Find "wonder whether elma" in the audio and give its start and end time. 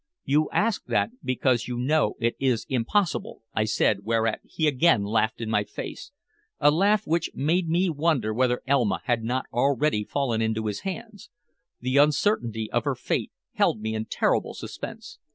7.87-9.01